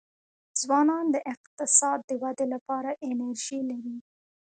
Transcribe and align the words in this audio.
ځوانان 0.61 1.05
د 1.11 1.15
اقتصاد 1.33 1.99
د 2.09 2.11
ودي 2.21 2.45
لپاره 2.53 2.91
انرژي 3.09 3.59
لري. 3.71 3.97